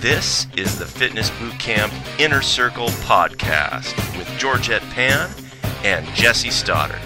[0.00, 5.30] This is the Fitness Boot Camp Inner Circle podcast with Georgette Pann
[5.84, 7.02] and Jesse Stoddard.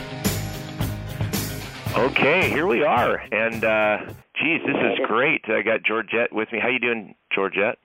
[1.97, 3.97] Okay, here we are, and uh,
[4.41, 5.43] geez, this is great.
[5.49, 6.61] I got Georgette with me.
[6.63, 7.79] How you doing, Georgette?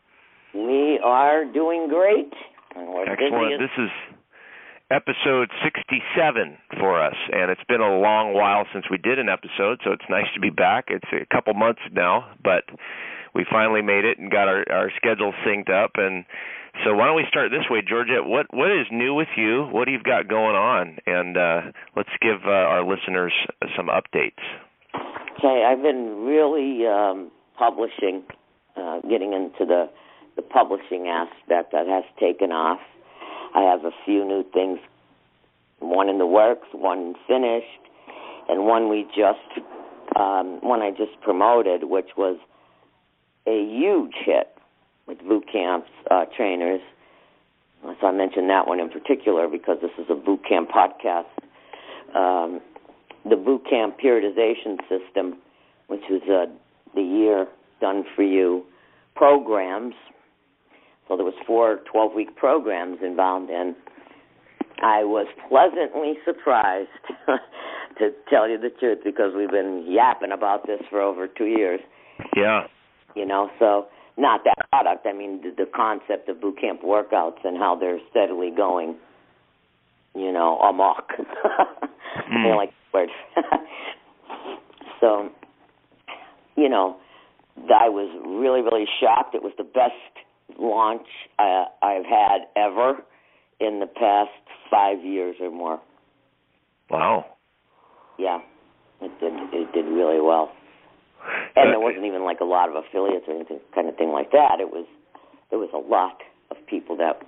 [0.53, 2.31] We are doing great.
[2.75, 3.59] Excellent.
[3.59, 3.89] This is
[4.91, 9.79] episode 67 for us, and it's been a long while since we did an episode,
[9.83, 10.85] so it's nice to be back.
[10.89, 12.65] It's a couple months now, but
[13.33, 15.91] we finally made it and got our our schedule synced up.
[15.95, 16.25] And
[16.83, 18.25] so, why don't we start this way, Georgette?
[18.25, 19.67] What what is new with you?
[19.71, 20.97] What do you've got going on?
[21.05, 21.61] And uh,
[21.95, 23.33] let's give uh, our listeners
[23.75, 24.39] some updates.
[25.37, 28.23] Okay, I've been really um, publishing,
[28.75, 29.89] uh, getting into the
[30.35, 32.79] the publishing aspect that has taken off.
[33.53, 34.79] I have a few new things,
[35.79, 37.81] one in the works, one finished,
[38.47, 39.65] and one we just
[40.15, 42.37] um, one I just promoted, which was
[43.49, 44.55] a huge hit
[45.07, 46.81] with boot camps uh, trainers.
[48.01, 51.25] So I mentioned that one in particular because this is a boot camp podcast.
[52.15, 52.61] Um,
[53.27, 55.37] the boot camp periodization system,
[55.87, 56.51] which was uh,
[56.95, 57.47] the year
[57.81, 58.63] done for you
[59.15, 59.95] programs.
[61.07, 63.75] So there was four 12-week programs involved in.
[64.81, 66.89] I was pleasantly surprised,
[67.97, 71.81] to tell you the truth, because we've been yapping about this for over two years.
[72.35, 72.67] Yeah.
[73.15, 75.05] You know, so not that product.
[75.05, 78.95] I mean, the, the concept of boot camp workouts and how they're steadily going.
[80.15, 81.11] You know, amok.
[82.15, 83.09] I like the word.
[84.99, 85.29] so,
[86.57, 86.97] you know,
[87.57, 89.35] I was really, really shocked.
[89.35, 89.93] It was the best
[90.59, 91.05] launch
[91.37, 92.97] uh, I've had ever
[93.59, 94.31] in the past
[94.69, 95.79] five years or more.
[96.89, 97.25] Wow.
[98.17, 98.39] Yeah,
[99.01, 99.33] it did.
[99.53, 100.51] It did really well.
[101.59, 104.31] And there wasn't even like a lot of affiliates or anything kind of thing like
[104.31, 104.59] that.
[104.59, 104.85] It was
[105.49, 106.21] there was a lot
[106.51, 107.21] of people that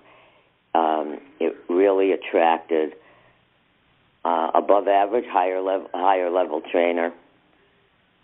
[0.74, 2.94] um, it really attracted
[4.24, 7.12] uh, above average, higher level, higher level trainer.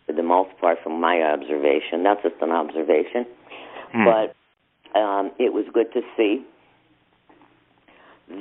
[0.06, 3.26] For the most part, from my observation, that's just an observation.
[3.92, 4.06] Hmm.
[4.06, 6.46] But um, it was good to see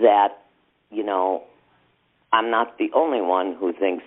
[0.00, 0.42] that
[0.90, 1.42] you know
[2.32, 4.04] I'm not the only one who thinks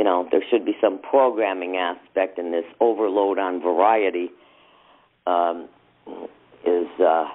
[0.00, 4.30] you know there should be some programming aspect in this overload on variety
[5.26, 5.68] um,
[6.64, 7.26] is uh,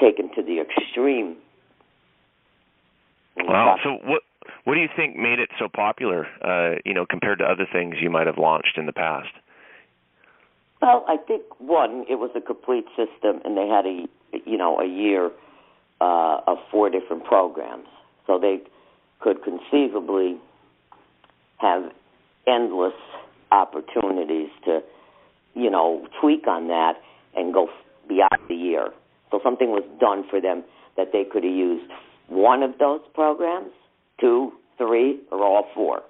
[0.00, 1.36] taken to the extreme.
[3.36, 3.78] Wow.
[3.82, 4.22] So what
[4.62, 6.28] what do you think made it so popular?
[6.40, 9.34] Uh, you know, compared to other things you might have launched in the past.
[10.80, 14.06] Well, I think one, it was a complete system, and they had a
[14.48, 15.32] you know a year
[16.00, 17.88] uh, of four different programs,
[18.24, 18.60] so they
[19.18, 20.38] could conceivably
[21.58, 21.92] have
[22.46, 22.94] endless
[23.52, 24.80] opportunities to
[25.54, 26.94] you know tweak on that
[27.34, 27.68] and go
[28.08, 28.90] beyond the year.
[29.30, 30.62] So something was done for them
[30.96, 31.90] that they could have used
[32.28, 33.70] one of those programs,
[34.20, 36.02] two, three, or all four.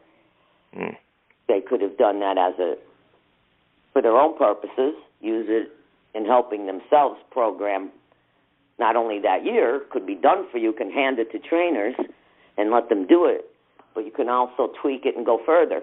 [0.76, 0.96] Mm.
[1.48, 2.74] They could have done that as a
[3.92, 5.72] for their own purposes, use it
[6.14, 7.90] in helping themselves program
[8.78, 11.94] not only that year, could be done for you, can hand it to trainers
[12.58, 13.50] and let them do it,
[13.96, 15.82] but you can also tweak it and go further.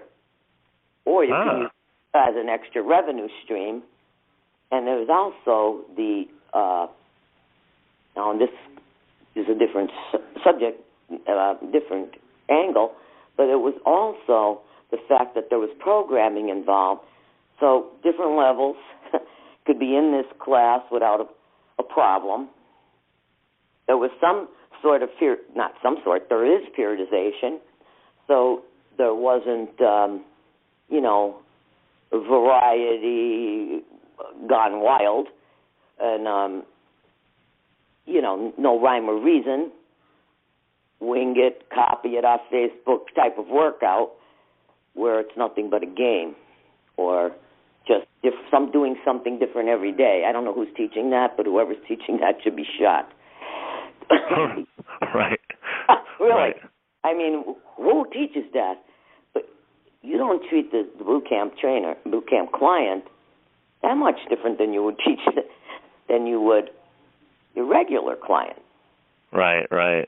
[1.03, 1.43] Or you Ah.
[1.43, 1.71] can use
[2.13, 3.83] it as an extra revenue stream.
[4.71, 6.87] And there's also the, uh,
[8.15, 8.49] now this
[9.35, 10.81] is a different su- subject,
[11.27, 12.15] uh, different
[12.49, 12.93] angle,
[13.35, 14.61] but it was also
[14.91, 17.01] the fact that there was programming involved
[17.59, 18.75] so different levels
[19.65, 22.49] could be in this class without a, a problem.
[23.87, 24.47] There was some
[24.81, 27.59] sort of fear, not some sort, there is periodization.
[28.27, 28.63] So
[28.97, 30.23] there wasn't, um,
[30.89, 31.37] you know,
[32.11, 33.81] variety
[34.47, 35.27] gone wild
[35.99, 36.63] and, um,
[38.05, 39.71] you know, no rhyme or reason.
[40.99, 44.11] Wing it, copy it off Facebook type of workout
[44.93, 46.35] where it's nothing but a game
[46.97, 47.31] or
[47.87, 50.23] just if some doing something different every day.
[50.27, 53.09] I don't know who's teaching that, but whoever's teaching that should be shot.
[55.13, 55.39] right.
[56.19, 56.31] really.
[56.31, 56.55] right.
[57.03, 57.43] I mean,
[57.77, 58.75] who teaches that?
[59.33, 59.43] But
[60.01, 63.03] you don't treat the, the boot camp trainer, boot camp client,
[63.81, 65.19] that much different than you would teach
[66.09, 66.69] than you would
[67.55, 68.57] your regular client.
[69.31, 70.07] Right, right.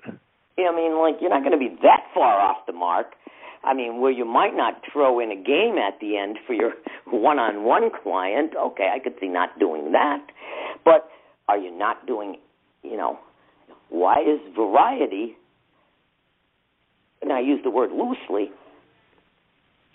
[0.58, 3.08] I mean, like you're not going to be that far off the mark.
[3.64, 6.74] I mean, where you might not throw in a game at the end for your
[7.08, 8.54] one-on-one client.
[8.56, 10.26] Okay, I could see not doing that.
[10.84, 11.10] But
[11.48, 12.38] are you not doing,
[12.84, 13.20] you know,
[13.90, 15.36] why is variety
[17.26, 18.52] and I use the word loosely,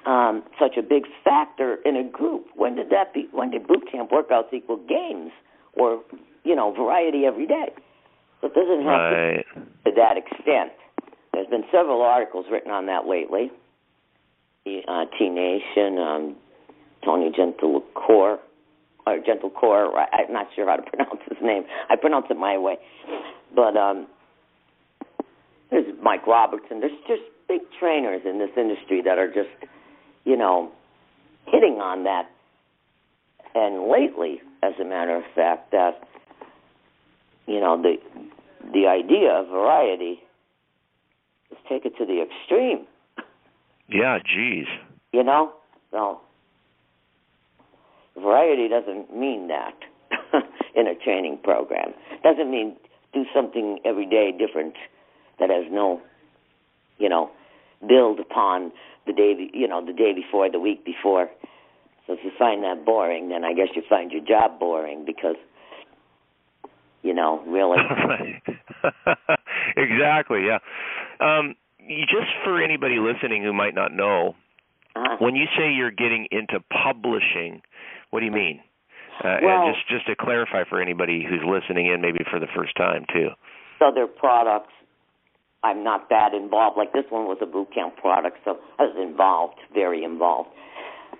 [0.04, 2.46] um, such a big factor in a group?
[2.56, 3.28] When did that be?
[3.32, 5.30] When did boot camp workouts equal games
[5.74, 6.02] or
[6.44, 7.68] you know variety every day?
[8.40, 9.46] So it doesn't have Right.
[9.54, 10.72] to, to that extent.
[11.32, 13.50] There's been several articles written on that lately.
[14.64, 16.36] The, Uh, T Nation, um,
[17.04, 18.38] Tony Gentilcore,
[19.06, 19.94] or Gentilcore.
[19.94, 21.64] I- I'm not sure how to pronounce his name.
[21.88, 22.78] I pronounce it my way,
[23.54, 24.06] but um,
[26.10, 26.80] Mike Robertson.
[26.80, 29.70] There's just big trainers in this industry that are just,
[30.24, 30.72] you know,
[31.46, 32.28] hitting on that.
[33.54, 36.00] And lately, as a matter of fact, that
[37.46, 37.94] you know the
[38.72, 40.20] the idea of variety
[41.52, 42.86] is take it to the extreme.
[43.88, 44.66] Yeah, geez.
[45.12, 45.52] You know,
[45.92, 46.20] so
[48.20, 49.74] variety doesn't mean that
[50.74, 51.92] in a training program.
[52.24, 52.74] Doesn't mean
[53.12, 54.74] do something every day different
[55.40, 56.00] that has no,
[56.98, 57.30] you know,
[57.86, 58.72] build upon
[59.06, 61.28] the day, be- you know, the day before, the week before.
[62.06, 65.36] So if you find that boring, then I guess you find your job boring because,
[67.02, 67.78] you know, really.
[69.76, 70.46] exactly.
[70.46, 70.58] Yeah.
[71.20, 74.34] Um, you- just for anybody listening who might not know,
[74.96, 77.62] Uh, when you say you're getting into publishing,
[78.10, 78.60] what do you mean?
[79.22, 82.48] Uh, Well- and just just to clarify for anybody who's listening in, maybe for the
[82.48, 83.30] first time too.
[83.80, 84.72] other products.
[85.62, 86.78] I'm not that involved.
[86.78, 90.48] Like this one was a boot camp product, so I was involved, very involved.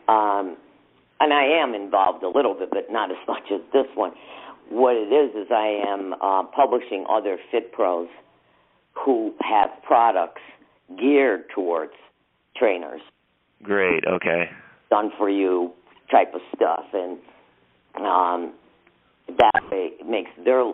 [0.09, 0.57] Um,
[1.21, 4.13] and I am involved a little bit, but not as much as this one.
[4.71, 8.09] What it is is I am uh, publishing other fit pros
[8.95, 10.43] who have products
[10.99, 11.93] geared towards
[12.57, 13.01] trainers,
[13.63, 14.05] Great.
[14.07, 14.51] Okay.
[14.91, 15.73] done for you
[16.11, 17.19] type of stuff, and
[17.97, 18.53] um,
[19.39, 20.73] that way it makes their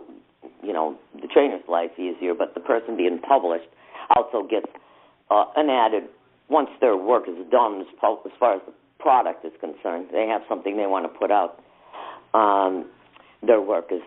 [0.62, 3.68] you know the trainer's life easier, but the person being published
[4.14, 4.66] also gets
[5.30, 6.04] uh, an added
[6.48, 10.26] once their work is done as, po- as far as the product is concerned, they
[10.26, 11.60] have something they want to put out.
[12.34, 12.86] Um,
[13.44, 14.02] their work is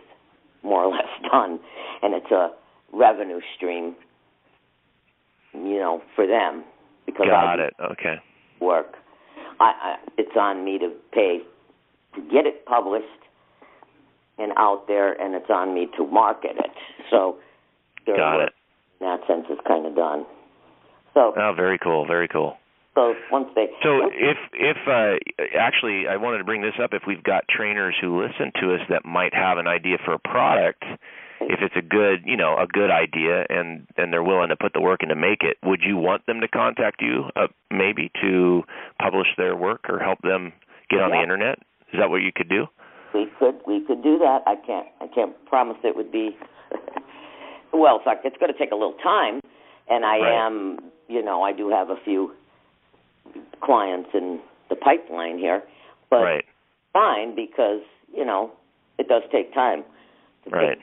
[0.63, 1.59] more or less done,
[2.01, 2.51] and it's a
[2.93, 3.95] revenue stream,
[5.53, 6.63] you know, for them
[7.05, 7.73] because I Got do it.
[7.91, 8.15] Okay.
[8.61, 8.95] work.
[9.59, 11.39] I, I, it's on me to pay
[12.15, 13.05] to get it published
[14.39, 16.71] and out there, and it's on me to market it.
[17.11, 17.37] So
[18.07, 18.53] Got it.
[19.01, 20.25] in that sense is kind of done.
[21.13, 22.05] So, Oh, very cool.
[22.05, 22.57] Very cool.
[22.95, 25.17] so once they So once- if if uh,
[25.57, 28.81] actually I wanted to bring this up if we've got trainers who listen to us
[28.89, 30.83] that might have an idea for a product
[31.41, 34.73] if it's a good you know a good idea and and they're willing to put
[34.73, 38.11] the work in to make it would you want them to contact you uh, maybe
[38.21, 38.63] to
[39.01, 40.51] publish their work or help them
[40.89, 41.59] get on the internet
[41.93, 42.65] is that what you could do
[43.13, 44.39] we could we could do that.
[44.45, 46.37] I can't I can't promise it would be
[47.73, 47.97] well.
[47.97, 49.41] In fact, it's going to take a little time,
[49.89, 50.45] and I Right.
[50.45, 52.31] am you know I do have a few
[53.63, 54.39] clients in
[54.69, 55.63] the pipeline here,
[56.09, 56.45] but right
[56.93, 57.81] fine because
[58.15, 58.51] you know
[58.97, 59.83] it does take time
[60.43, 60.77] to right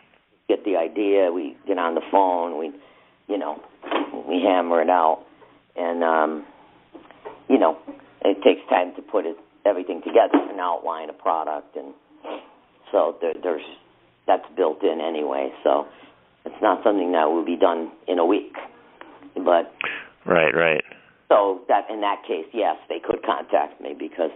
[0.48, 1.30] get, get the idea.
[1.32, 2.58] We get on the phone.
[2.58, 2.72] We
[3.28, 3.60] you know
[4.28, 5.24] we hammer it out,
[5.76, 6.46] and um,
[7.48, 7.78] you know
[8.22, 11.92] it takes time to put it everything together and outline a product, and
[12.92, 13.64] so there, there's
[14.26, 15.52] that's built in anyway.
[15.62, 15.86] So
[16.44, 18.54] it's not something that will be done in a week,
[19.34, 19.72] but
[20.24, 20.84] right right
[21.28, 24.30] so that in that case, yes, they could contact me because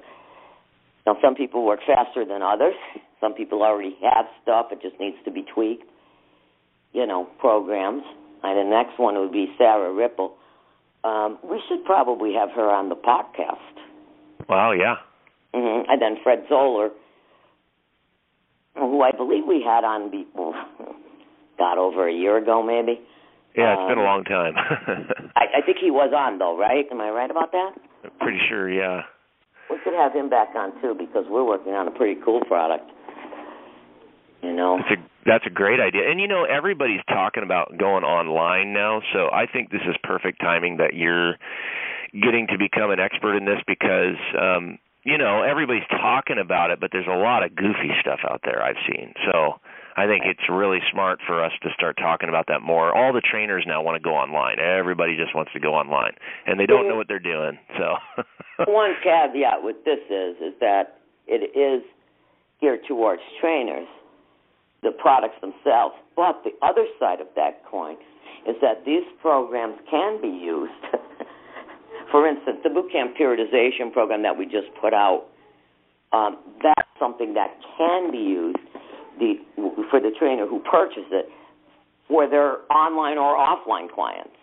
[1.07, 2.75] now some people work faster than others.
[3.21, 5.85] Some people already have stuff; it just needs to be tweaked.
[6.95, 8.02] You know, programs.
[8.42, 10.33] And the next one would be Sarah Ripple.
[11.04, 13.76] Um, we should probably have her on the podcast.
[14.49, 14.97] wow yeah
[15.52, 16.90] hmm And then Fred Zoller,
[18.76, 20.54] who I believe we had on before,
[21.58, 23.00] got over a year ago, maybe.
[23.56, 24.54] yeah it's been a Um, long time
[25.36, 26.86] I, I think he was on though, right?
[26.90, 27.72] Am I right about that?
[28.20, 29.02] pretty sure yeah
[29.70, 32.90] We could have him back on too because we're working on a pretty cool product.
[34.42, 36.10] You know, That's a that's a great idea.
[36.10, 40.40] And you know, everybody's talking about going online now, so I think this is perfect
[40.40, 41.36] timing that you're
[42.14, 46.80] getting to become an expert in this because um you know, everybody's talking about it,
[46.80, 49.14] but there's a lot of goofy stuff out there I've seen.
[49.30, 49.61] So
[49.97, 52.95] I think it's really smart for us to start talking about that more.
[52.95, 54.59] All the trainers now want to go online.
[54.61, 56.12] Everybody just wants to go online,
[56.47, 57.59] and they don't know what they're doing.
[57.78, 58.25] So,
[58.71, 61.83] one caveat with this is is that it is
[62.61, 63.88] geared towards trainers,
[64.83, 65.95] the products themselves.
[66.14, 67.97] But the other side of that coin
[68.47, 70.73] is that these programs can be used.
[72.10, 75.26] For instance, the bootcamp periodization program that we just put out,
[76.12, 78.58] um, that's something that can be used
[79.18, 79.34] the,
[79.90, 81.26] for the trainer who purchased it
[82.08, 84.34] for their online or offline clients.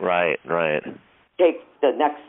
[0.00, 0.82] Right, right.
[1.38, 2.20] Take the next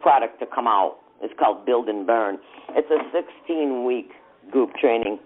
[0.00, 0.98] product to come out.
[1.22, 2.38] It's called Build and Burn.
[2.70, 4.10] It's a 16 week
[4.50, 5.18] group training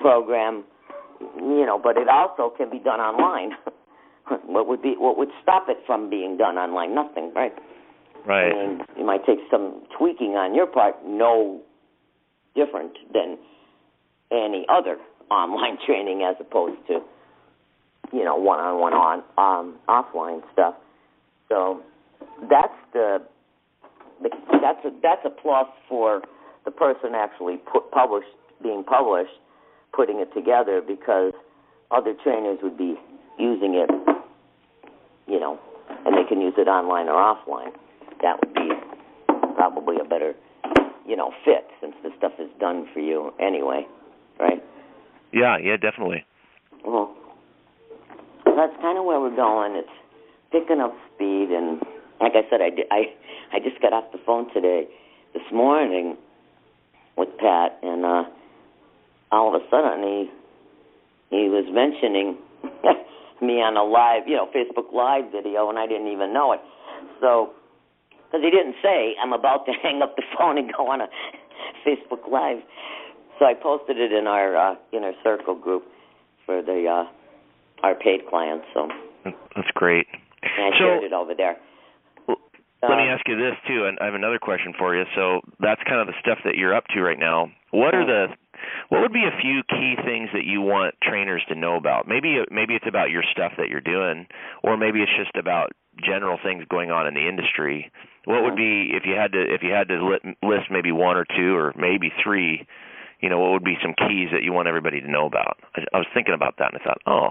[0.00, 0.64] program,
[1.20, 3.52] you know, but it also can be done online.
[4.46, 6.94] what would be what would stop it from being done online?
[6.94, 7.52] Nothing, right?
[8.26, 8.52] Right.
[8.52, 11.60] Mean, it might take some tweaking on your part, no
[12.54, 13.38] different than
[14.30, 14.96] any other
[15.30, 17.00] online training as opposed to
[18.12, 20.74] you know one-on-one on um, offline stuff.
[21.48, 21.80] So
[22.48, 23.22] that's the,
[24.22, 26.22] the that's a that's a plus for
[26.64, 28.28] the person actually put, published
[28.62, 29.32] being published,
[29.92, 31.32] putting it together because
[31.90, 32.94] other trainers would be
[33.38, 33.90] using it,
[35.26, 35.58] you know,
[36.04, 37.72] and they can use it online or offline.
[38.22, 38.68] That would be
[39.54, 40.34] probably a better,
[41.06, 43.86] you know, fit since the stuff is done for you anyway,
[44.38, 44.62] right?
[45.32, 46.24] Yeah, yeah, definitely.
[46.84, 47.14] Well,
[48.44, 49.76] that's kind of where we're going.
[49.76, 49.88] It's
[50.52, 51.80] picking up speed, and
[52.20, 53.14] like I said, I did, I
[53.52, 54.86] I just got off the phone today,
[55.34, 56.16] this morning,
[57.16, 58.24] with Pat, and uh,
[59.32, 60.30] all of a sudden he
[61.30, 62.36] he was mentioning
[63.40, 66.60] me on a live, you know, Facebook Live video, and I didn't even know it.
[67.20, 67.52] So,
[68.30, 71.08] because he didn't say I'm about to hang up the phone and go on a
[71.86, 72.62] Facebook Live.
[73.38, 75.84] So I posted it in our uh, inner circle group
[76.46, 77.10] for the uh,
[77.82, 78.66] our paid clients.
[78.74, 78.88] So
[79.24, 80.06] that's great.
[80.42, 81.56] And I so, shared it over there.
[82.82, 85.04] Let me ask you this too, and I have another question for you.
[85.14, 87.52] So that's kind of the stuff that you're up to right now.
[87.72, 88.32] What are the
[88.88, 92.08] what would be a few key things that you want trainers to know about?
[92.08, 94.26] Maybe maybe it's about your stuff that you're doing,
[94.62, 97.90] or maybe it's just about general things going on in the industry.
[98.24, 101.24] What would be if you had to if you had to list maybe one or
[101.24, 102.66] two or maybe three
[103.20, 105.58] you know, what would be some keys that you want everybody to know about?
[105.76, 107.28] I, I was thinking about that and I thought, oh,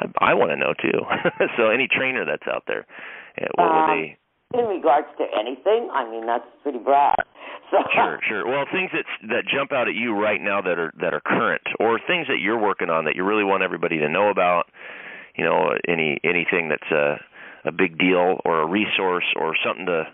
[0.00, 1.00] I, I want to know too.
[1.56, 2.86] so any trainer that's out there,
[3.38, 4.18] eh, what would um, they?
[4.52, 7.16] In regards to anything, I mean that's pretty broad.
[7.72, 8.46] So, sure, sure.
[8.46, 11.62] Well, things that that jump out at you right now that are that are current,
[11.80, 14.64] or things that you're working on that you really want everybody to know about.
[15.38, 17.16] You know, any anything that's a
[17.64, 20.04] a big deal or a resource or something to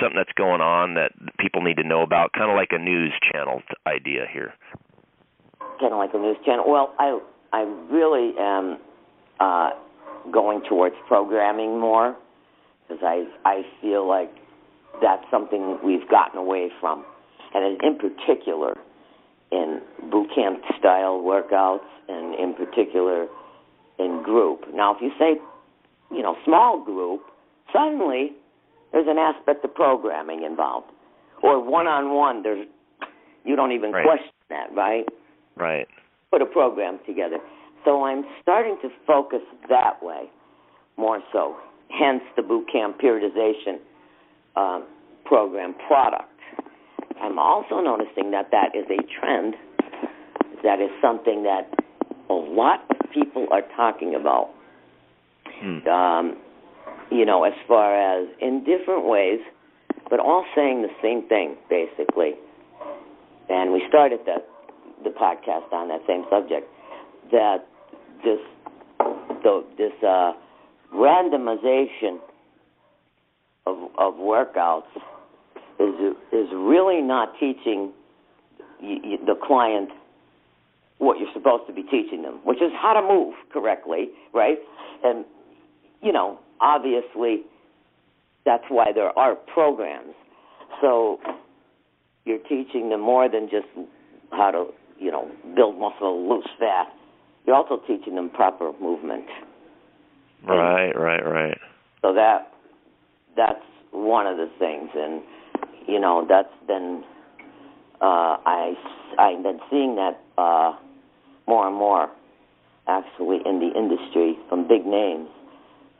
[0.00, 3.12] something that's going on that people need to know about, kind of like a news
[3.30, 4.52] channel idea here.
[5.80, 6.64] Kind of like a news channel.
[6.66, 7.18] Well, I
[7.52, 7.60] I
[7.90, 8.78] really am
[9.40, 9.70] uh,
[10.32, 12.16] going towards programming more
[12.86, 14.30] because I I feel like
[15.00, 17.04] that's something we've gotten away from,
[17.54, 18.74] and in particular
[19.50, 23.26] in boot camp style workouts, and in particular
[23.98, 24.62] in group.
[24.74, 25.40] Now, if you say,
[26.14, 27.22] you know, small group,
[27.72, 28.32] suddenly
[28.92, 30.90] there's an aspect of programming involved,
[31.42, 32.42] or one-on-one.
[32.42, 32.66] There's
[33.44, 34.04] you don't even right.
[34.04, 35.04] question that, right?
[35.56, 35.86] Right.
[36.30, 37.38] Put a program together.
[37.84, 40.30] So I'm starting to focus that way
[40.96, 41.56] more so.
[41.90, 43.78] Hence the boot camp periodization
[44.56, 44.86] um,
[45.24, 46.30] program product.
[47.20, 49.54] I'm also noticing that that is a trend.
[50.62, 51.68] That is something that
[52.30, 54.50] a lot of people are talking about.
[55.64, 55.88] Hmm.
[55.88, 56.36] Um,
[57.10, 59.40] you know, as far as in different ways,
[60.10, 62.32] but all saying the same thing basically.
[63.48, 64.42] And we started the
[65.02, 66.68] the podcast on that same subject.
[67.32, 67.66] That
[68.22, 68.40] this
[69.42, 70.32] the this uh,
[70.94, 72.18] randomization
[73.66, 74.92] of of workouts
[75.80, 77.92] is is really not teaching
[78.80, 79.88] the client
[80.98, 84.58] what you're supposed to be teaching them, which is how to move correctly, right?
[85.02, 85.24] And
[86.04, 87.42] you know, obviously
[88.44, 90.14] that's why there are programs.
[90.80, 91.18] So
[92.24, 93.66] you're teaching them more than just
[94.30, 94.66] how to,
[94.98, 96.88] you know, build muscle, lose fat.
[97.46, 99.24] You're also teaching them proper movement.
[100.46, 101.58] Right, and right, right.
[102.02, 102.52] So that
[103.34, 105.22] that's one of the things, and
[105.88, 107.02] you know that's been
[108.00, 108.74] uh, I
[109.18, 110.76] I've been seeing that uh,
[111.46, 112.10] more and more
[112.86, 115.28] actually in the industry from big names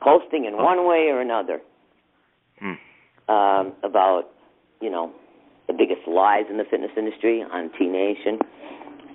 [0.05, 1.59] posting in one way or another
[2.59, 2.77] hmm.
[3.27, 4.29] um, about
[4.79, 5.11] you know
[5.67, 8.37] the biggest lies in the fitness industry on T Nation.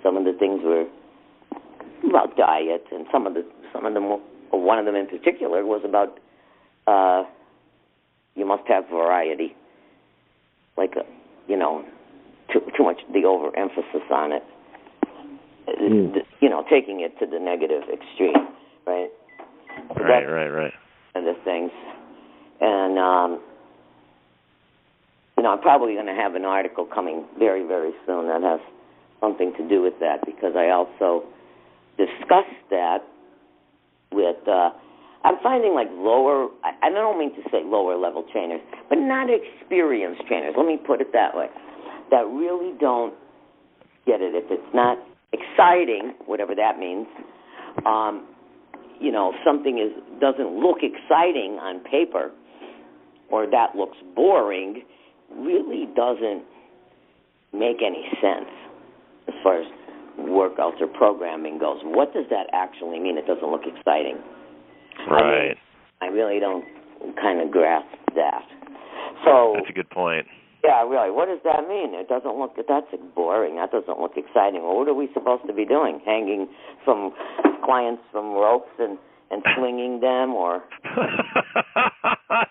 [0.03, 0.87] Some of the things we're
[2.09, 4.19] about diet, and some of the some of them,
[4.51, 6.19] one of them in particular, was about
[6.87, 7.23] uh,
[8.35, 9.55] you must have variety,
[10.77, 11.03] like a,
[11.47, 11.85] you know,
[12.51, 14.43] too too much the overemphasis on it.
[15.69, 16.17] Mm.
[16.41, 18.49] You know, taking it to the negative extreme,
[18.85, 19.09] right?
[19.95, 20.73] So right, right, right.
[21.15, 21.71] And the things,
[22.61, 23.41] and um,
[25.37, 28.59] you know, I'm probably going to have an article coming very, very soon that has
[29.19, 31.25] something to do with that because I also
[31.97, 32.99] discussed that
[34.11, 34.37] with.
[34.47, 34.69] Uh,
[35.23, 36.49] I'm finding like lower.
[36.63, 40.55] I, I don't mean to say lower level trainers, but not experienced trainers.
[40.57, 41.47] Let me put it that way.
[42.09, 43.13] That really don't
[44.05, 44.97] get it if it's not
[45.31, 47.07] exciting, whatever that means.
[47.85, 48.27] Um,
[49.01, 49.91] you know, something is
[50.21, 52.31] doesn't look exciting on paper,
[53.31, 54.83] or that looks boring,
[55.35, 56.43] really doesn't
[57.53, 58.49] make any sense
[59.27, 59.67] as far as
[60.19, 61.79] workouts or programming goes.
[61.83, 63.17] What does that actually mean?
[63.17, 64.17] It doesn't look exciting.
[65.09, 65.21] Right.
[65.21, 65.55] I, mean,
[66.01, 66.65] I really don't
[67.15, 68.45] kind of grasp that.
[69.25, 70.27] So that's a good point.
[70.63, 71.09] Yeah, really.
[71.09, 71.95] What does that mean?
[71.95, 72.55] It doesn't look.
[72.55, 73.55] That's boring.
[73.55, 74.61] That doesn't look exciting.
[74.61, 75.99] Well, what are we supposed to be doing?
[76.05, 76.47] Hanging
[76.85, 77.13] from
[77.65, 78.97] clients from ropes and
[79.31, 80.61] and swinging them, or?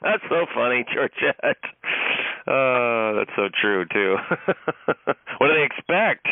[0.03, 1.61] that's so funny, Georgette.
[2.49, 4.17] Uh, that's so true too.
[5.39, 6.27] what do they expect?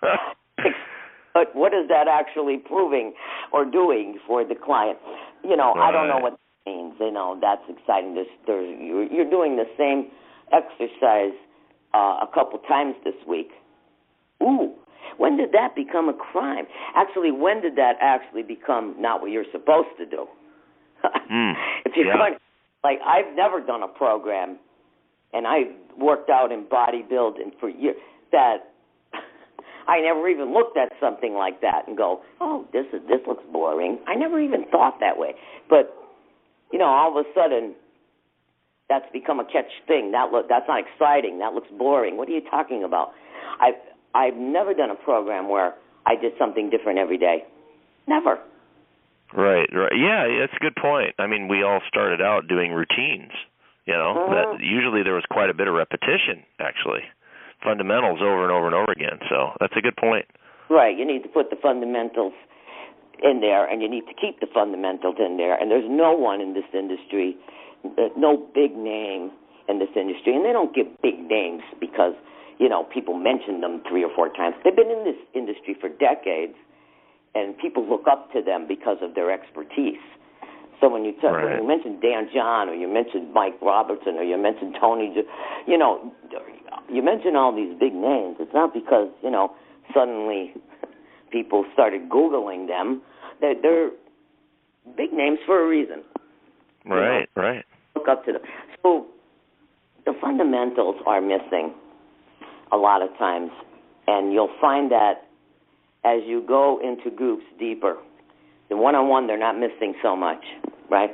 [1.34, 3.12] but what is that actually proving
[3.52, 4.98] or doing for the client?
[5.44, 5.88] You know, right.
[5.88, 6.94] I don't know what that means.
[7.00, 8.14] You know, that's exciting.
[8.14, 10.10] There's, there's, you're, you're doing the same
[10.52, 11.36] exercise
[11.94, 13.50] uh, a couple times this week.
[14.42, 14.72] Ooh,
[15.16, 16.66] when did that become a crime?
[16.94, 20.26] Actually, when did that actually become not what you're supposed to do?
[21.04, 21.52] mm,
[21.84, 22.16] if you're yeah.
[22.16, 22.34] going,
[22.84, 24.58] like, I've never done a program,
[25.32, 27.96] and I worked out in bodybuilding for years.
[28.32, 28.70] That
[29.88, 33.44] I never even looked at something like that and go, "Oh, this is this looks
[33.52, 35.34] boring." I never even thought that way.
[35.68, 35.94] But
[36.72, 37.74] you know, all of a sudden,
[38.88, 40.12] that's become a catch thing.
[40.12, 41.38] That look that's not exciting.
[41.38, 42.16] That looks boring.
[42.16, 43.12] What are you talking about?
[43.60, 43.78] I've
[44.14, 45.74] I've never done a program where
[46.06, 47.44] I did something different every day.
[48.06, 48.38] Never.
[49.36, 49.92] Right, right.
[49.92, 51.14] Yeah, that's a good point.
[51.18, 53.32] I mean, we all started out doing routines,
[53.84, 54.16] you know.
[54.16, 54.56] Uh-huh.
[54.56, 57.04] That usually there was quite a bit of repetition actually
[57.62, 59.18] fundamentals over and over and over again.
[59.28, 60.26] So that's a good point.
[60.70, 60.96] Right.
[60.96, 62.32] You need to put the fundamentals
[63.22, 65.58] in there, and you need to keep the fundamentals in there.
[65.58, 67.36] And there's no one in this industry,
[68.16, 69.30] no big name
[69.68, 72.14] in this industry, and they don't give big names because
[72.58, 74.56] you know people mention them three or four times.
[74.64, 76.54] They've been in this industry for decades,
[77.34, 80.02] and people look up to them because of their expertise.
[80.80, 81.44] So when you talk, right.
[81.44, 85.12] when you mention Dan John, or you mention Mike Robertson, or you mention Tony,
[85.66, 86.12] you know,
[86.88, 88.36] you mention all these big names.
[88.38, 89.54] It's not because you know
[89.94, 90.54] suddenly
[91.30, 93.02] people started googling them.
[93.40, 93.90] They're, they're
[94.96, 96.02] big names for a reason.
[96.84, 97.42] Right, know?
[97.42, 97.64] right.
[98.08, 98.42] Look up to them.
[98.82, 99.06] So
[100.06, 101.74] the fundamentals are missing
[102.72, 103.50] a lot of times,
[104.06, 105.26] and you'll find that
[106.04, 107.96] as you go into groups deeper.
[108.70, 110.42] The one-on-one, they're not missing so much,
[110.90, 111.10] right?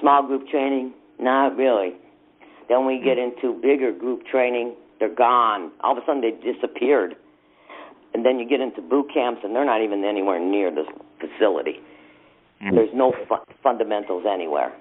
[0.00, 1.94] Small group training, not really.
[2.68, 5.70] Then we get into bigger group training, they're gone.
[5.80, 7.14] All of a sudden, they disappeared.
[8.12, 10.84] And then you get into boot camps, and they're not even anywhere near the
[11.18, 11.80] facility.
[12.62, 12.76] Mm-hmm.
[12.76, 14.72] There's no fu- fundamentals anywhere.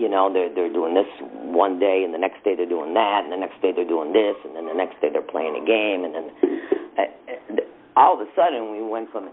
[0.00, 1.08] You know, they're they're doing this
[1.52, 4.12] one day, and the next day they're doing that, and the next day they're doing
[4.16, 6.26] this, and then the next day they're playing a game, and then
[6.96, 7.60] uh,
[8.00, 9.28] all of a sudden we went from,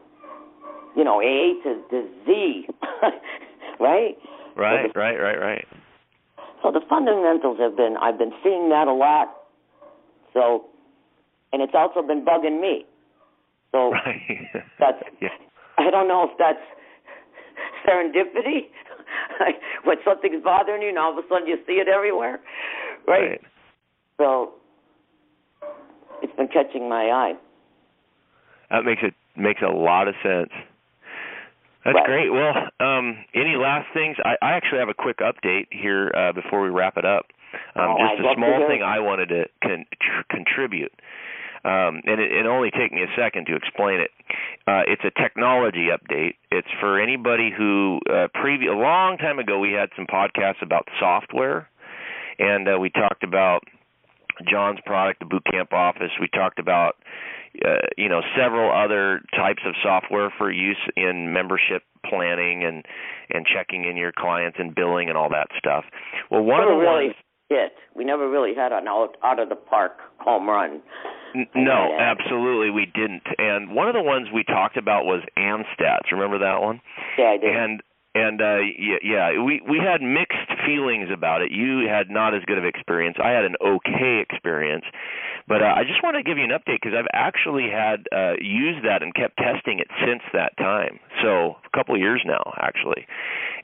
[0.98, 2.68] you know, A to, to Z,
[3.80, 4.18] right?
[4.58, 5.66] Right, so the, right, right, right.
[6.62, 9.38] So the fundamentals have been I've been seeing that a lot
[10.38, 10.66] so,
[11.52, 12.86] and it's also been bugging me.
[13.72, 14.22] So right.
[14.80, 15.30] that's yeah.
[15.80, 16.62] I don't know if that's
[17.88, 18.70] serendipity
[19.84, 22.40] when something's bothering you and all of a sudden you see it everywhere,
[23.08, 23.30] right?
[23.30, 23.42] right.
[24.18, 24.54] So
[26.22, 27.34] it's been catching my eye.
[28.70, 30.52] That makes it makes a lot of sense.
[31.86, 32.06] That's right.
[32.06, 32.30] great.
[32.30, 34.18] Well, um, any last things?
[34.26, 37.28] I, I actually have a quick update here uh, before we wrap it up.
[37.76, 38.84] Um, oh, just I'd a small thing.
[38.84, 40.92] I wanted to con- tr- contribute.
[41.64, 44.12] Um, and it, it only take me a second to explain it.
[44.68, 46.36] Uh, it's a technology update.
[46.52, 50.88] It's for anybody who uh, previ- a long time ago we had some podcasts about
[51.00, 51.70] software,
[52.40, 53.64] and uh, we talked about
[54.50, 56.12] John's product, the Boot Camp Office.
[56.20, 56.96] We talked about
[57.66, 62.86] uh, you know several other types of software for use in membership planning and
[63.30, 65.86] and checking in your clients and billing and all that stuff.
[66.30, 67.16] Well, one never of the really ones
[67.50, 67.74] hit.
[67.96, 70.82] We never really had an out out of the park home run.
[71.56, 73.24] no, uh, absolutely we didn't.
[73.38, 76.12] And one of the ones we talked about was amSTATZ.
[76.12, 76.82] Remember that one?
[77.18, 77.56] Yeah, I did.
[77.56, 77.82] And
[78.16, 81.52] and uh yeah, yeah we we had mixed feelings about it.
[81.52, 83.18] You had not as good of experience.
[83.24, 84.86] I had an okay experience.
[85.48, 88.36] But uh, i just want to give you an update because i've actually had uh
[88.42, 91.00] used that and kept testing it since that time.
[91.24, 93.08] So a couple of years now actually.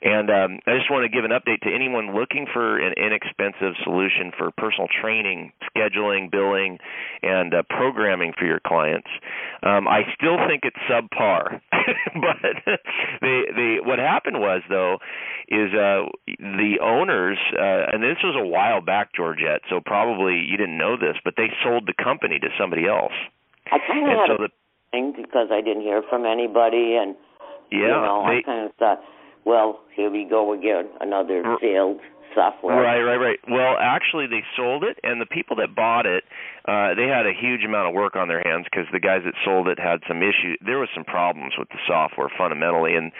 [0.04, 3.80] And um, I just want to give an update to anyone looking for an inexpensive
[3.84, 6.78] solution for personal training, scheduling, billing,
[7.22, 9.08] and uh, programming for your clients.
[9.64, 11.62] Um, I still think it's subpar,
[12.20, 12.54] but
[13.22, 15.00] the the what happened was though
[15.48, 19.64] is uh, the owners, uh, and this was a while back, Georgette.
[19.70, 23.16] So probably you didn't know this, but they sold the company to somebody else.
[23.72, 24.52] I kind of had so a the
[24.92, 27.16] thing because I didn't hear from anybody, and
[27.72, 29.00] yeah, you know, they, I kind of thought,
[29.46, 32.00] well, here we go again, another failed
[32.36, 32.76] software.
[32.76, 33.40] Right, right, right.
[33.50, 36.24] Well, actually, they sold it, and the people that bought it,
[36.68, 39.34] uh, they had a huge amount of work on their hands because the guys that
[39.44, 40.58] sold it had some issues.
[40.66, 43.12] There was some problems with the software fundamentally, and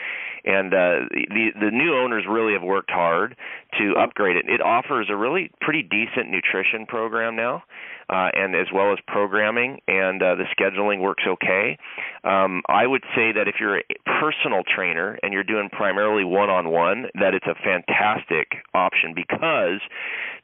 [0.44, 3.36] and uh, the the new owners really have worked hard
[3.78, 4.46] to upgrade it.
[4.48, 7.62] It offers a really pretty decent nutrition program now,
[8.08, 11.78] uh, and as well as programming, and uh, the scheduling works okay.
[12.24, 13.82] Um, I would say that if you're a
[14.20, 19.80] personal trainer and you're doing primarily one-on-one, that it's a fantastic option because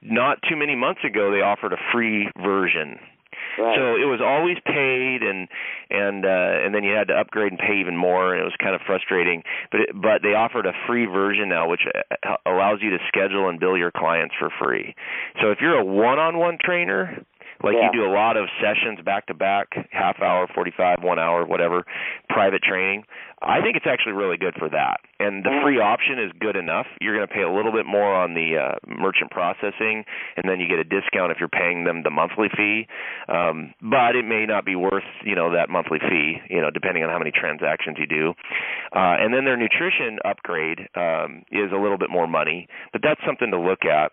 [0.02, 2.98] not too many months ago they offered a free version
[3.58, 3.76] Right.
[3.76, 5.48] so it was always paid, and
[5.90, 8.54] and uh, and then you had to upgrade and pay even more, and it was
[8.62, 9.42] kind of frustrating.
[9.70, 13.48] But it, but they offered a free version now, which uh, allows you to schedule
[13.48, 14.94] and bill your clients for free.
[15.40, 17.24] So if you're a one-on-one trainer,
[17.62, 17.90] like Yeah.
[17.92, 21.84] you do a lot of sessions back to back, half hour, 45, 1 hour, whatever,
[22.28, 23.04] private training,
[23.42, 25.00] I think it's actually really good for that.
[25.18, 25.62] And the Mhm.
[25.62, 26.86] free option is good enough.
[27.00, 30.04] You're going to pay a little bit more on the uh, merchant processing
[30.36, 32.86] and then you get a discount if you're paying them the monthly fee.
[33.28, 37.02] Um but it may not be worth, you know, that monthly fee, you know, depending
[37.04, 38.34] on how many transactions you do.
[38.94, 43.20] Uh and then their nutrition upgrade um is a little bit more money, but that's
[43.26, 44.12] something to look at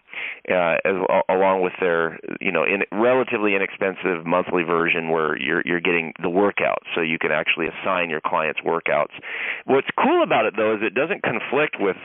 [0.49, 0.95] uh as,
[1.29, 6.29] along with their, you know, in relatively inexpensive monthly version where you're you're getting the
[6.29, 9.16] workouts so you can actually assign your clients workouts.
[9.65, 11.97] What's cool about it though is it doesn't conflict with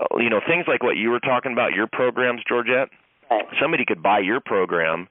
[0.00, 2.88] uh, you know things like what you were talking about your programs Georgette.
[3.28, 3.44] Right.
[3.60, 5.08] somebody could buy your program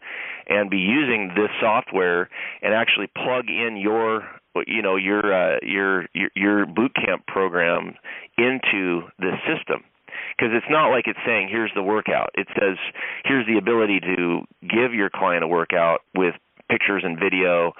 [0.47, 2.29] and be using this software
[2.62, 4.23] and actually plug in your
[4.67, 7.95] you know your uh, your your your boot camp program
[8.38, 9.84] into this system.
[10.38, 12.29] Because it's not like it's saying here's the workout.
[12.36, 12.77] It says
[13.25, 16.36] here's the ability to give your client a workout with
[16.69, 17.73] pictures and video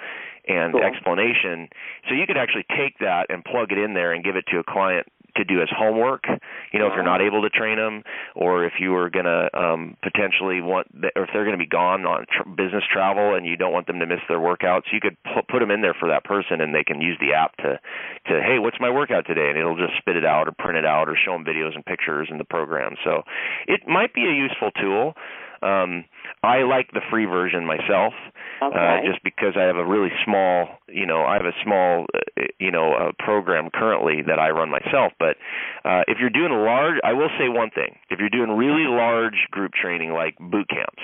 [0.46, 0.82] and Cool.
[0.82, 1.68] explanation.
[2.08, 4.58] So you could actually take that and plug it in there and give it to
[4.58, 5.06] a client
[5.36, 6.24] to do as homework
[6.72, 8.02] you know if you're not able to train them
[8.34, 11.68] or if you are going to um potentially want or if they're going to be
[11.68, 14.98] gone on tr- business travel and you don't want them to miss their workouts you
[14.98, 17.54] could pu- put them in there for that person and they can use the app
[17.58, 17.78] to
[18.24, 19.48] to hey what's my workout today?
[19.48, 21.84] And it'll just spit it out or print it out or show them videos and
[21.84, 22.96] pictures in the program.
[23.04, 23.22] So
[23.66, 25.14] it might be a useful tool
[25.62, 26.04] um
[26.42, 28.14] I like the free version myself
[28.62, 32.42] uh, just because I have a really small, you know, I have a small, uh,
[32.58, 35.12] you know, uh, program currently that I run myself.
[35.18, 35.36] But
[35.84, 39.48] uh, if you're doing large, I will say one thing: if you're doing really large
[39.50, 41.02] group training like boot camps,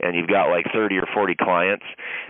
[0.00, 1.84] and you've got like 30 or 40 clients,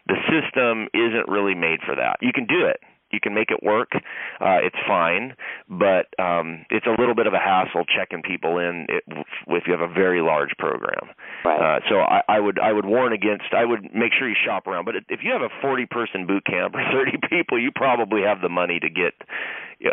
[0.07, 2.18] the system isn't really made for that.
[2.20, 2.81] You can do it.
[3.12, 3.90] You can make it work.
[3.95, 5.35] Uh, it's fine,
[5.69, 9.05] but um, it's a little bit of a hassle checking people in it,
[9.49, 11.14] if you have a very large program.
[11.45, 11.61] Right.
[11.61, 13.55] Uh, so I, I would I would warn against.
[13.57, 14.85] I would make sure you shop around.
[14.85, 18.40] But if you have a 40 person boot camp or 30 people, you probably have
[18.40, 19.14] the money to get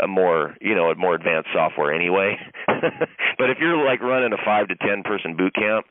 [0.01, 2.37] a more you know a more advanced software anyway.
[3.37, 5.85] but if you're like running a five to 10 person boot camp,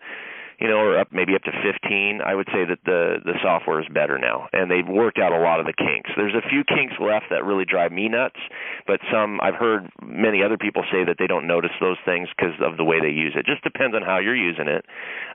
[0.63, 3.83] you know, or up maybe up to 15, I would say that the the software
[3.83, 6.11] is better now, and they've worked out a lot of the kinks.
[6.17, 8.39] There's a few kinks left that really drive me nuts,
[8.87, 12.55] but some I've heard many other people say that they don't notice those things because
[12.63, 13.45] of the way they use it.
[13.45, 14.87] Just depends on how you're using it.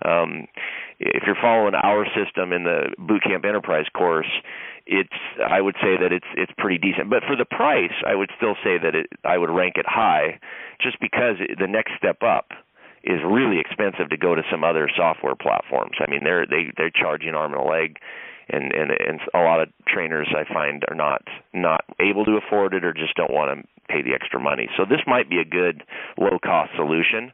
[0.08, 0.48] Um,
[1.00, 4.32] if you're following our system in the Bootcamp Enterprise course,
[4.88, 7.10] it's I would say that it's it's pretty decent.
[7.10, 10.40] But for the price, I would still say that it I would rank it high,
[10.80, 12.56] just because the next step up
[13.04, 15.98] is really expensive to go to some other software platforms.
[16.00, 17.98] I mean, they're they they're charging arm and a leg,
[18.50, 21.22] and and and a lot of trainers I find are not
[21.54, 24.68] not able to afford it or just don't want to pay the extra money.
[24.78, 25.84] So this might be a good
[26.18, 27.32] low cost solution,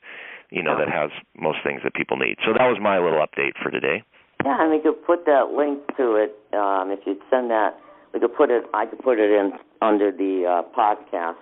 [0.52, 2.38] you know, that has most things that people need.
[2.46, 4.04] So that was my little update for today.
[4.46, 6.36] Yeah, and we could put that link to it.
[6.54, 7.80] Um, if you'd send that,
[8.14, 8.66] we could put it.
[8.74, 11.36] I could put it in under the uh, podcast.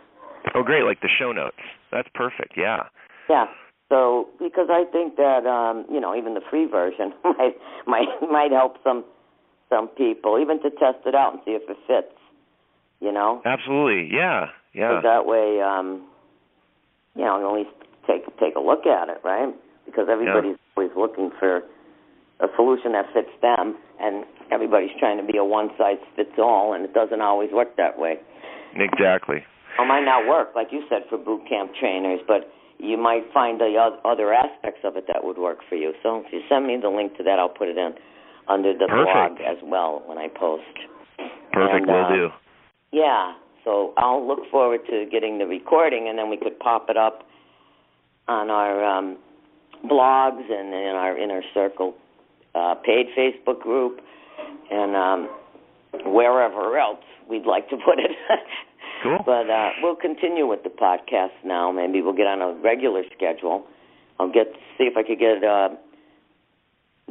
[0.55, 0.83] Oh, great!
[0.83, 1.57] Like the show notes.
[1.91, 2.53] That's perfect.
[2.55, 2.83] Yeah.
[3.29, 3.45] Yeah.
[3.91, 8.51] So because I think that um, you know even the free version might might might
[8.51, 9.03] help some
[9.67, 12.15] some people, even to test it out and see if it fits.
[13.01, 13.41] You know.
[13.43, 14.07] Absolutely.
[14.15, 14.47] Yeah.
[14.73, 15.01] Yeah.
[15.01, 16.07] So that way, um,
[17.15, 17.75] you know, at least
[18.07, 19.53] take take a look at it, right?
[19.85, 20.71] Because everybody's yeah.
[20.77, 21.63] always looking for
[22.39, 26.73] a solution that fits them, and everybody's trying to be a one size fits all,
[26.73, 28.15] and it doesn't always work that way.
[28.73, 29.43] Exactly.
[29.79, 32.47] It might not work, like you said, for boot camp trainers, but
[32.81, 35.93] you might find the other aspects of it that would work for you.
[36.01, 37.93] So if you send me the link to that, I'll put it in
[38.47, 39.37] under the Perfect.
[39.37, 40.63] blog as well when I post.
[41.53, 42.29] Perfect, and, will uh, do.
[42.91, 46.97] Yeah, so I'll look forward to getting the recording, and then we could pop it
[46.97, 47.23] up
[48.27, 49.17] on our um,
[49.85, 51.93] blogs and in our inner circle
[52.55, 53.99] uh, paid Facebook group,
[54.71, 55.29] and um,
[56.11, 58.11] wherever else we'd like to put it.
[59.03, 59.19] Cool.
[59.25, 61.71] But uh, we'll continue with the podcast now.
[61.71, 63.65] Maybe we'll get on a regular schedule.
[64.19, 65.77] I'll get see if I could get a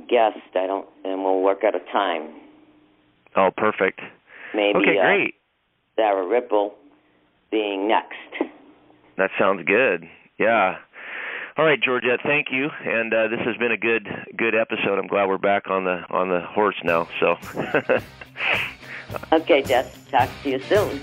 [0.09, 0.39] guest.
[0.55, 2.29] I don't, and we'll work out a time.
[3.37, 4.01] Oh, perfect.
[4.55, 5.35] Maybe okay, uh, great.
[5.97, 6.75] Sarah Ripple
[7.51, 8.17] being next.
[9.17, 10.09] That sounds good.
[10.39, 10.79] Yeah.
[11.59, 12.71] All right, Georgette, thank you.
[12.87, 14.99] And uh, this has been a good good episode.
[14.99, 17.07] I'm glad we're back on the on the horse now.
[17.21, 17.37] So.
[19.33, 20.11] okay, Jeff.
[20.11, 21.03] Talk to you soon.